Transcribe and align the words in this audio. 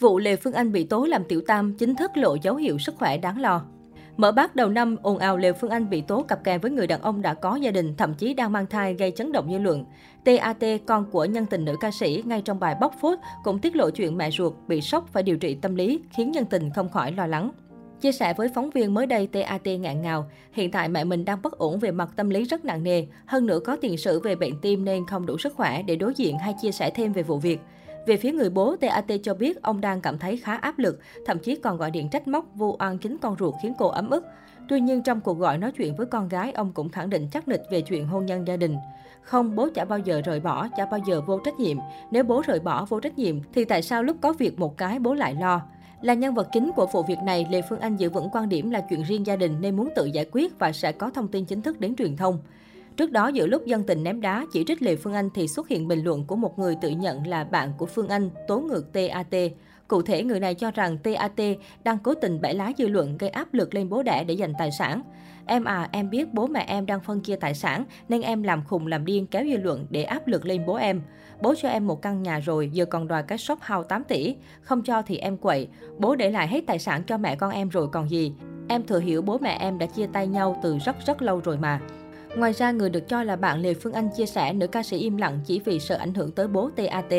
Vụ 0.00 0.18
Lê 0.18 0.36
Phương 0.36 0.52
Anh 0.52 0.72
bị 0.72 0.84
tố 0.84 1.04
làm 1.04 1.24
tiểu 1.24 1.40
tam 1.46 1.74
chính 1.74 1.94
thức 1.94 2.10
lộ 2.14 2.36
dấu 2.42 2.56
hiệu 2.56 2.78
sức 2.78 2.94
khỏe 2.98 3.18
đáng 3.18 3.40
lo. 3.40 3.64
Mở 4.16 4.32
bát 4.32 4.56
đầu 4.56 4.68
năm, 4.68 4.96
ồn 5.02 5.18
ào 5.18 5.36
Lê 5.36 5.52
Phương 5.52 5.70
Anh 5.70 5.90
bị 5.90 6.00
tố 6.00 6.22
cặp 6.22 6.44
kè 6.44 6.58
với 6.58 6.70
người 6.70 6.86
đàn 6.86 7.02
ông 7.02 7.22
đã 7.22 7.34
có 7.34 7.56
gia 7.56 7.70
đình, 7.70 7.94
thậm 7.96 8.14
chí 8.14 8.34
đang 8.34 8.52
mang 8.52 8.66
thai 8.66 8.94
gây 8.94 9.10
chấn 9.10 9.32
động 9.32 9.52
dư 9.52 9.58
luận. 9.58 9.84
TAT, 10.24 10.64
con 10.86 11.10
của 11.10 11.24
nhân 11.24 11.46
tình 11.46 11.64
nữ 11.64 11.76
ca 11.80 11.90
sĩ, 11.90 12.22
ngay 12.26 12.42
trong 12.42 12.60
bài 12.60 12.76
bóc 12.80 12.94
phốt 13.00 13.18
cũng 13.44 13.58
tiết 13.58 13.76
lộ 13.76 13.90
chuyện 13.90 14.16
mẹ 14.16 14.30
ruột 14.30 14.52
bị 14.68 14.80
sốc 14.80 15.08
phải 15.12 15.22
điều 15.22 15.36
trị 15.36 15.54
tâm 15.54 15.74
lý, 15.74 16.00
khiến 16.10 16.30
nhân 16.30 16.44
tình 16.44 16.70
không 16.70 16.88
khỏi 16.88 17.12
lo 17.12 17.26
lắng. 17.26 17.50
Chia 18.00 18.12
sẻ 18.12 18.34
với 18.34 18.48
phóng 18.54 18.70
viên 18.70 18.94
mới 18.94 19.06
đây, 19.06 19.26
TAT 19.26 19.66
ngạn 19.66 20.02
ngào. 20.02 20.30
Hiện 20.52 20.70
tại 20.70 20.88
mẹ 20.88 21.04
mình 21.04 21.24
đang 21.24 21.42
bất 21.42 21.58
ổn 21.58 21.78
về 21.78 21.90
mặt 21.90 22.08
tâm 22.16 22.30
lý 22.30 22.44
rất 22.44 22.64
nặng 22.64 22.82
nề. 22.82 23.06
Hơn 23.26 23.46
nữa 23.46 23.60
có 23.64 23.76
tiền 23.80 23.98
sử 23.98 24.20
về 24.20 24.34
bệnh 24.34 24.60
tim 24.60 24.84
nên 24.84 25.06
không 25.06 25.26
đủ 25.26 25.38
sức 25.38 25.54
khỏe 25.54 25.82
để 25.82 25.96
đối 25.96 26.14
diện 26.14 26.38
hay 26.38 26.54
chia 26.62 26.72
sẻ 26.72 26.90
thêm 26.90 27.12
về 27.12 27.22
vụ 27.22 27.38
việc. 27.38 27.60
Về 28.06 28.16
phía 28.16 28.32
người 28.32 28.50
bố, 28.50 28.76
TAT 28.76 29.04
cho 29.22 29.34
biết 29.34 29.62
ông 29.62 29.80
đang 29.80 30.00
cảm 30.00 30.18
thấy 30.18 30.36
khá 30.36 30.56
áp 30.56 30.78
lực, 30.78 31.00
thậm 31.26 31.38
chí 31.38 31.56
còn 31.56 31.76
gọi 31.76 31.90
điện 31.90 32.08
trách 32.08 32.28
móc 32.28 32.44
vu 32.54 32.76
oan 32.78 32.98
chính 32.98 33.18
con 33.18 33.36
ruột 33.38 33.54
khiến 33.62 33.72
cô 33.78 33.88
ấm 33.88 34.10
ức. 34.10 34.24
Tuy 34.68 34.80
nhiên 34.80 35.02
trong 35.02 35.20
cuộc 35.20 35.38
gọi 35.38 35.58
nói 35.58 35.72
chuyện 35.72 35.96
với 35.96 36.06
con 36.06 36.28
gái, 36.28 36.52
ông 36.52 36.72
cũng 36.72 36.88
khẳng 36.88 37.10
định 37.10 37.28
chắc 37.32 37.48
nịch 37.48 37.62
về 37.70 37.80
chuyện 37.80 38.06
hôn 38.06 38.26
nhân 38.26 38.46
gia 38.46 38.56
đình. 38.56 38.76
Không, 39.22 39.56
bố 39.56 39.68
chả 39.74 39.84
bao 39.84 39.98
giờ 39.98 40.20
rời 40.24 40.40
bỏ, 40.40 40.68
chả 40.76 40.86
bao 40.86 41.00
giờ 41.06 41.20
vô 41.20 41.38
trách 41.38 41.60
nhiệm. 41.60 41.76
Nếu 42.10 42.24
bố 42.24 42.42
rời 42.46 42.60
bỏ 42.60 42.84
vô 42.84 43.00
trách 43.00 43.18
nhiệm 43.18 43.36
thì 43.52 43.64
tại 43.64 43.82
sao 43.82 44.02
lúc 44.02 44.16
có 44.20 44.32
việc 44.32 44.58
một 44.58 44.76
cái 44.76 44.98
bố 44.98 45.14
lại 45.14 45.34
lo? 45.34 45.62
Là 46.02 46.14
nhân 46.14 46.34
vật 46.34 46.48
chính 46.52 46.70
của 46.76 46.86
vụ 46.92 47.02
việc 47.02 47.18
này, 47.24 47.46
Lê 47.50 47.62
Phương 47.68 47.80
Anh 47.80 47.96
giữ 47.96 48.10
vững 48.10 48.28
quan 48.32 48.48
điểm 48.48 48.70
là 48.70 48.80
chuyện 48.90 49.02
riêng 49.02 49.26
gia 49.26 49.36
đình 49.36 49.60
nên 49.60 49.76
muốn 49.76 49.88
tự 49.96 50.04
giải 50.04 50.26
quyết 50.32 50.58
và 50.58 50.72
sẽ 50.72 50.92
có 50.92 51.10
thông 51.10 51.28
tin 51.28 51.44
chính 51.44 51.62
thức 51.62 51.80
đến 51.80 51.96
truyền 51.96 52.16
thông. 52.16 52.38
Trước 52.98 53.12
đó, 53.12 53.28
giữa 53.28 53.46
lúc 53.46 53.66
dân 53.66 53.84
tình 53.84 54.04
ném 54.04 54.20
đá 54.20 54.46
chỉ 54.52 54.64
trích 54.64 54.82
Lê 54.82 54.96
Phương 54.96 55.12
Anh 55.12 55.30
thì 55.34 55.48
xuất 55.48 55.68
hiện 55.68 55.88
bình 55.88 56.04
luận 56.04 56.24
của 56.24 56.36
một 56.36 56.58
người 56.58 56.76
tự 56.80 56.88
nhận 56.88 57.26
là 57.26 57.44
bạn 57.44 57.72
của 57.78 57.86
Phương 57.86 58.08
Anh, 58.08 58.30
tố 58.48 58.60
ngược 58.60 58.92
TAT. 58.92 59.34
Cụ 59.88 60.02
thể, 60.02 60.22
người 60.22 60.40
này 60.40 60.54
cho 60.54 60.70
rằng 60.70 60.98
TAT 60.98 61.40
đang 61.84 61.98
cố 61.98 62.14
tình 62.14 62.40
bẻ 62.40 62.52
lái 62.52 62.74
dư 62.78 62.88
luận 62.88 63.18
gây 63.18 63.30
áp 63.30 63.54
lực 63.54 63.74
lên 63.74 63.88
bố 63.88 64.02
đẻ 64.02 64.24
để 64.24 64.36
giành 64.36 64.52
tài 64.58 64.70
sản. 64.78 65.02
Em 65.46 65.64
à, 65.64 65.88
em 65.92 66.10
biết 66.10 66.34
bố 66.34 66.46
mẹ 66.46 66.64
em 66.68 66.86
đang 66.86 67.00
phân 67.00 67.20
chia 67.20 67.36
tài 67.36 67.54
sản, 67.54 67.84
nên 68.08 68.20
em 68.20 68.42
làm 68.42 68.64
khùng 68.64 68.86
làm 68.86 69.04
điên 69.04 69.26
kéo 69.26 69.44
dư 69.44 69.56
luận 69.56 69.86
để 69.90 70.02
áp 70.02 70.26
lực 70.26 70.46
lên 70.46 70.66
bố 70.66 70.74
em. 70.74 71.02
Bố 71.42 71.54
cho 71.62 71.68
em 71.68 71.86
một 71.86 72.02
căn 72.02 72.22
nhà 72.22 72.38
rồi, 72.38 72.70
giờ 72.72 72.84
còn 72.84 73.08
đòi 73.08 73.22
cái 73.22 73.38
shop 73.38 73.58
house 73.62 73.88
8 73.88 74.04
tỷ. 74.04 74.36
Không 74.62 74.82
cho 74.82 75.02
thì 75.02 75.16
em 75.16 75.36
quậy. 75.36 75.68
Bố 75.98 76.16
để 76.16 76.30
lại 76.30 76.48
hết 76.48 76.64
tài 76.66 76.78
sản 76.78 77.02
cho 77.06 77.18
mẹ 77.18 77.36
con 77.36 77.50
em 77.50 77.68
rồi 77.68 77.88
còn 77.92 78.10
gì. 78.10 78.32
Em 78.68 78.86
thừa 78.86 79.00
hiểu 79.00 79.22
bố 79.22 79.38
mẹ 79.38 79.56
em 79.60 79.78
đã 79.78 79.86
chia 79.86 80.06
tay 80.12 80.26
nhau 80.26 80.60
từ 80.62 80.78
rất 80.78 80.96
rất 81.06 81.22
lâu 81.22 81.40
rồi 81.44 81.58
mà. 81.58 81.80
Ngoài 82.38 82.52
ra, 82.52 82.70
người 82.70 82.90
được 82.90 83.08
cho 83.08 83.22
là 83.22 83.36
bạn 83.36 83.62
Lê 83.62 83.74
Phương 83.74 83.92
Anh 83.92 84.08
chia 84.16 84.26
sẻ 84.26 84.52
nữ 84.52 84.66
ca 84.66 84.82
sĩ 84.82 84.96
im 84.96 85.16
lặng 85.16 85.40
chỉ 85.46 85.60
vì 85.64 85.80
sợ 85.80 85.96
ảnh 85.96 86.14
hưởng 86.14 86.30
tới 86.30 86.48
bố 86.48 86.70
TAT. 86.76 87.12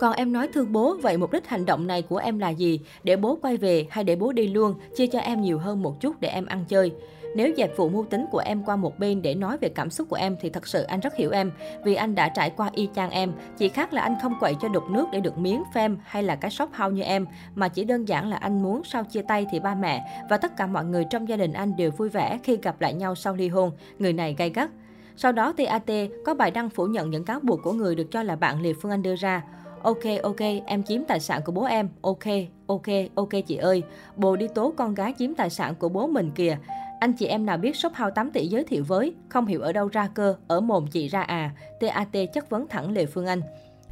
Còn 0.00 0.12
em 0.12 0.32
nói 0.32 0.48
thương 0.48 0.72
bố, 0.72 0.96
vậy 1.02 1.16
mục 1.16 1.32
đích 1.32 1.46
hành 1.46 1.66
động 1.66 1.86
này 1.86 2.02
của 2.02 2.16
em 2.16 2.38
là 2.38 2.48
gì? 2.50 2.80
Để 3.04 3.16
bố 3.16 3.38
quay 3.42 3.56
về 3.56 3.86
hay 3.90 4.04
để 4.04 4.16
bố 4.16 4.32
đi 4.32 4.48
luôn, 4.48 4.74
chia 4.96 5.06
cho 5.06 5.18
em 5.18 5.40
nhiều 5.40 5.58
hơn 5.58 5.82
một 5.82 6.00
chút 6.00 6.20
để 6.20 6.28
em 6.28 6.46
ăn 6.46 6.64
chơi? 6.68 6.92
Nếu 7.34 7.52
dẹp 7.56 7.76
vụ 7.76 7.88
mưu 7.88 8.04
tính 8.04 8.26
của 8.30 8.38
em 8.38 8.62
qua 8.64 8.76
một 8.76 8.98
bên 8.98 9.22
để 9.22 9.34
nói 9.34 9.56
về 9.60 9.68
cảm 9.68 9.90
xúc 9.90 10.08
của 10.10 10.16
em 10.16 10.36
thì 10.40 10.50
thật 10.50 10.66
sự 10.66 10.82
anh 10.82 11.00
rất 11.00 11.16
hiểu 11.16 11.30
em. 11.30 11.52
Vì 11.84 11.94
anh 11.94 12.14
đã 12.14 12.28
trải 12.28 12.50
qua 12.50 12.70
y 12.72 12.88
chang 12.94 13.10
em. 13.10 13.32
Chỉ 13.58 13.68
khác 13.68 13.92
là 13.92 14.02
anh 14.02 14.16
không 14.22 14.34
quậy 14.40 14.54
cho 14.60 14.68
đục 14.68 14.84
nước 14.90 15.06
để 15.12 15.20
được 15.20 15.38
miếng, 15.38 15.62
phem 15.74 15.98
hay 16.04 16.22
là 16.22 16.36
cái 16.36 16.50
shop 16.50 16.70
house 16.72 16.94
như 16.94 17.02
em. 17.02 17.26
Mà 17.54 17.68
chỉ 17.68 17.84
đơn 17.84 18.08
giản 18.08 18.28
là 18.28 18.36
anh 18.36 18.62
muốn 18.62 18.84
sau 18.84 19.04
chia 19.04 19.22
tay 19.22 19.46
thì 19.50 19.60
ba 19.60 19.74
mẹ 19.74 20.24
và 20.30 20.36
tất 20.36 20.56
cả 20.56 20.66
mọi 20.66 20.84
người 20.84 21.04
trong 21.10 21.28
gia 21.28 21.36
đình 21.36 21.52
anh 21.52 21.76
đều 21.76 21.90
vui 21.90 22.08
vẻ 22.08 22.38
khi 22.42 22.56
gặp 22.62 22.80
lại 22.80 22.94
nhau 22.94 23.14
sau 23.14 23.34
ly 23.34 23.48
hôn. 23.48 23.72
Người 23.98 24.12
này 24.12 24.34
gay 24.38 24.50
gắt. 24.50 24.70
Sau 25.16 25.32
đó 25.32 25.52
TAT 25.52 25.90
có 26.24 26.34
bài 26.34 26.50
đăng 26.50 26.70
phủ 26.70 26.86
nhận 26.86 27.10
những 27.10 27.24
cáo 27.24 27.40
buộc 27.42 27.62
của 27.62 27.72
người 27.72 27.94
được 27.94 28.10
cho 28.10 28.22
là 28.22 28.36
bạn 28.36 28.60
Liệt 28.60 28.76
Phương 28.82 28.90
Anh 28.90 29.02
đưa 29.02 29.16
ra. 29.16 29.44
Ok, 29.82 30.02
ok, 30.22 30.40
em 30.66 30.82
chiếm 30.82 31.04
tài 31.04 31.20
sản 31.20 31.40
của 31.44 31.52
bố 31.52 31.64
em. 31.64 31.88
Ok, 32.00 32.24
ok, 32.66 32.86
ok 33.14 33.28
chị 33.46 33.56
ơi. 33.56 33.82
Bồ 34.16 34.36
đi 34.36 34.48
tố 34.54 34.72
con 34.76 34.94
gái 34.94 35.14
chiếm 35.18 35.34
tài 35.34 35.50
sản 35.50 35.74
của 35.74 35.88
bố 35.88 36.06
mình 36.06 36.30
kìa. 36.34 36.58
Anh 37.00 37.12
chị 37.12 37.26
em 37.26 37.46
nào 37.46 37.58
biết 37.58 37.76
shop 37.76 37.94
house 37.94 38.12
8 38.14 38.30
tỷ 38.30 38.46
giới 38.46 38.64
thiệu 38.64 38.84
với, 38.84 39.14
không 39.28 39.46
hiểu 39.46 39.60
ở 39.60 39.72
đâu 39.72 39.88
ra 39.88 40.08
cơ, 40.14 40.34
ở 40.48 40.60
mồm 40.60 40.86
chị 40.86 41.08
ra 41.08 41.22
à. 41.22 41.50
TAT 41.80 42.32
chất 42.34 42.50
vấn 42.50 42.68
thẳng 42.68 42.92
Lê 42.92 43.06
Phương 43.06 43.26
Anh. 43.26 43.40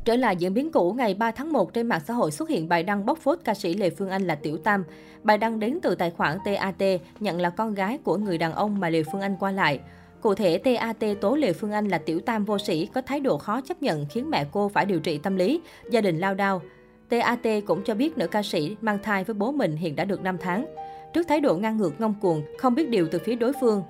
Trở 0.05 0.17
lại 0.17 0.37
diễn 0.37 0.55
biến 0.55 0.73
cũ, 0.73 0.93
ngày 0.93 1.15
3 1.15 1.31
tháng 1.31 1.53
1 1.53 1.75
trên 1.75 1.87
mạng 1.87 2.01
xã 2.07 2.15
hội 2.15 2.31
xuất 2.31 2.49
hiện 2.49 2.69
bài 2.69 2.83
đăng 2.83 3.07
bóc 3.07 3.19
phốt 3.19 3.39
ca 3.45 3.55
sĩ 3.55 3.75
Lê 3.75 3.91
Phương 3.91 4.11
Anh 4.11 4.27
là 4.27 4.35
Tiểu 4.35 4.57
Tam. 4.57 4.85
Bài 5.23 5.39
đăng 5.39 5.61
đến 5.61 5.79
từ 5.83 5.95
tài 5.95 6.11
khoản 6.11 6.39
TAT, 6.45 7.01
nhận 7.21 7.41
là 7.41 7.51
con 7.51 7.75
gái 7.75 7.99
của 8.05 8.17
người 8.17 8.39
đàn 8.39 8.53
ông 8.53 8.81
mà 8.81 8.89
Lê 8.89 9.03
Phương 9.03 9.21
Anh 9.21 9.37
qua 9.41 9.51
lại. 9.51 9.81
Cụ 10.21 10.35
thể, 10.35 10.59
TAT 10.59 11.21
tố 11.21 11.35
Lê 11.35 11.53
Phương 11.53 11.73
Anh 11.73 11.89
là 11.89 11.99
tiểu 11.99 12.21
tam 12.21 12.45
vô 12.45 12.59
sĩ, 12.59 12.87
có 12.87 13.03
thái 13.03 13.21
độ 13.21 13.39
khó 13.39 13.61
chấp 13.61 13.83
nhận 13.83 14.07
khiến 14.11 14.31
mẹ 14.31 14.47
cô 14.53 14.69
phải 14.69 14.85
điều 14.85 15.01
trị 15.01 15.19
tâm 15.19 15.37
lý, 15.37 15.61
gia 15.91 16.01
đình 16.01 16.19
lao 16.19 16.35
đao. 16.35 16.63
TAT 17.09 17.47
cũng 17.67 17.83
cho 17.85 17.95
biết 17.95 18.19
nữ 18.19 18.27
ca 18.27 18.43
sĩ 18.43 18.77
mang 18.81 18.99
thai 19.03 19.25
với 19.25 19.35
bố 19.35 19.53
mình 19.53 19.77
hiện 19.77 19.97
đã 19.97 20.05
được 20.05 20.23
5 20.23 20.37
tháng. 20.41 20.67
Trước 21.13 21.29
thái 21.29 21.41
độ 21.41 21.57
ngang 21.57 21.77
ngược 21.77 22.01
ngông 22.01 22.15
cuồng, 22.21 22.43
không 22.59 22.75
biết 22.75 22.89
điều 22.89 23.09
từ 23.11 23.19
phía 23.19 23.35
đối 23.35 23.53
phương, 23.61 23.83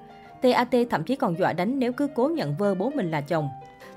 TAT 0.42 0.74
thậm 0.90 1.04
chí 1.04 1.16
còn 1.16 1.38
dọa 1.38 1.52
đánh 1.52 1.78
nếu 1.78 1.92
cứ 1.92 2.08
cố 2.14 2.28
nhận 2.28 2.56
vơ 2.56 2.74
bố 2.74 2.90
mình 2.90 3.10
là 3.10 3.20
chồng. 3.20 3.48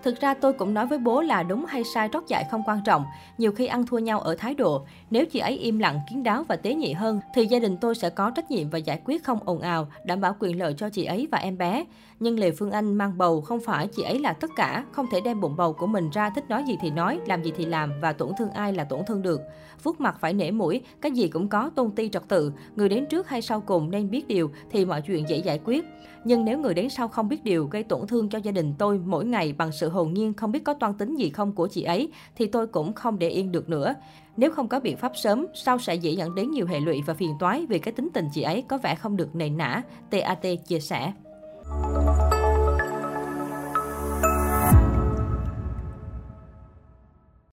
Thực 0.04 0.22
ra 0.22 0.34
tôi 0.34 0.54
cũng 0.54 0.74
nói 0.74 0.88
với 0.88 0.98
bố 0.98 1.22
là 1.22 1.44
đúng 1.44 1.66
hay 1.66 1.84
sai 1.84 2.10
trót 2.14 2.24
dại 2.28 2.46
không 2.52 2.64
quan 2.66 2.80
trọng, 2.86 3.06
nhiều 3.38 3.52
khi 3.52 3.68
ăn 3.68 3.86
thua 3.86 4.00
nhau 4.00 4.20
ở 4.20 4.36
thái 4.36 4.56
độ. 4.56 4.86
Nếu 5.10 5.26
chị 5.26 5.40
ấy 5.40 5.58
im 5.58 5.80
lặng, 5.80 6.00
kiến 6.10 6.24
đáo 6.24 6.44
và 6.48 6.56
tế 6.56 6.74
nhị 6.74 6.94
hơn, 6.94 7.20
thì 7.34 7.46
gia 7.46 7.60
đình 7.60 7.78
tôi 7.78 7.96
sẽ 7.96 8.10
có 8.10 8.32
trách 8.32 8.52
nhiệm 8.52 8.70
và 8.70 8.78
giải 8.78 9.02
quyết 9.06 9.24
không 9.24 9.40
ồn 9.46 9.60
ào, 9.60 9.88
đảm 10.04 10.22
bảo 10.22 10.36
quyền 10.40 10.60
lợi 10.60 10.74
cho 10.78 10.90
chị 10.90 11.06
ấy 11.06 11.28
và 11.32 11.38
em 11.38 11.58
bé. 11.58 11.86
Nhưng 12.20 12.40
Lê 12.40 12.52
Phương 12.52 12.72
Anh 12.72 12.94
mang 12.94 13.18
bầu 13.18 13.42
không 13.42 13.60
phải 13.66 13.88
chị 13.88 14.04
ấy 14.04 14.20
là 14.20 14.34
tất 14.34 14.52
cả, 14.56 14.86
không 14.92 15.06
thể 15.12 15.22
đem 15.26 15.42
bụng 15.42 15.56
bầu 15.58 15.74
của 15.74 15.88
mình 15.88 16.10
ra 16.10 16.30
thích 16.30 16.50
nói 16.50 16.64
gì 16.68 16.78
thì 16.82 16.90
nói, 16.90 17.20
làm 17.26 17.44
gì 17.44 17.54
thì 17.58 17.66
làm 17.66 17.94
và 18.02 18.14
tổn 18.14 18.32
thương 18.38 18.52
ai 18.52 18.74
là 18.74 18.84
tổn 18.84 19.00
thương 19.08 19.22
được. 19.22 19.42
Vuốt 19.84 20.02
mặt 20.02 20.18
phải 20.20 20.34
nể 20.34 20.52
mũi, 20.52 20.82
cái 21.02 21.12
gì 21.12 21.28
cũng 21.28 21.48
có 21.48 21.70
tôn 21.76 21.92
ti 21.92 22.10
trật 22.10 22.28
tự, 22.28 22.52
người 22.76 22.90
đến 22.90 23.06
trước 23.06 23.30
hay 23.30 23.42
sau 23.42 23.62
cùng 23.62 23.92
nên 23.92 24.10
biết 24.10 24.28
điều 24.28 24.52
thì 24.72 24.86
mọi 24.86 25.02
chuyện 25.02 25.30
dễ 25.30 25.38
giải 25.38 25.60
quyết. 25.66 25.86
Nhưng 26.24 26.46
nếu 26.46 26.60
người 26.60 26.74
đến 26.74 26.90
sau 26.90 27.08
không 27.08 27.30
biết 27.30 27.44
điều 27.44 27.66
gây 27.66 27.84
tổn 27.84 28.08
thương 28.08 28.30
cho 28.30 28.40
gia 28.40 28.52
đình 28.52 28.74
tôi 28.78 29.00
mỗi 29.06 29.26
ngày 29.26 29.54
bằng 29.54 29.72
sự 29.72 29.90
hồn 29.92 30.14
nhiên 30.14 30.34
không 30.34 30.52
biết 30.52 30.64
có 30.64 30.74
toan 30.74 30.94
tính 30.94 31.16
gì 31.16 31.30
không 31.30 31.52
của 31.52 31.68
chị 31.68 31.84
ấy 31.84 32.10
thì 32.36 32.48
tôi 32.48 32.68
cũng 32.68 32.94
không 32.94 33.20
để 33.20 33.30
yên 33.30 33.52
được 33.52 33.70
nữa. 33.70 33.94
Nếu 34.38 34.52
không 34.52 34.68
có 34.68 34.80
biện 34.80 34.98
pháp 34.98 35.12
sớm, 35.16 35.46
sau 35.54 35.80
sẽ 35.80 35.96
dễ 35.96 36.12
dẫn 36.12 36.36
đến 36.36 36.52
nhiều 36.52 36.68
hệ 36.68 36.80
lụy 36.80 37.02
và 37.06 37.14
phiền 37.14 37.32
toái 37.40 37.66
vì 37.66 37.80
cái 37.80 37.94
tính 37.94 38.10
tình 38.14 38.26
chị 38.34 38.42
ấy 38.42 38.64
có 38.68 38.78
vẻ 38.78 38.96
không 38.96 39.18
được 39.18 39.36
nề 39.36 39.50
nã, 39.50 39.82
TAT 40.10 40.46
chia 40.68 40.80
sẻ. 40.80 41.14